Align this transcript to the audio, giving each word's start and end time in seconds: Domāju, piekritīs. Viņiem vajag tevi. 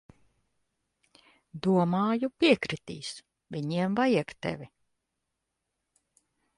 Domāju, 1.67 2.31
piekritīs. 2.45 3.13
Viņiem 3.57 4.01
vajag 4.03 4.37
tevi. 4.47 4.71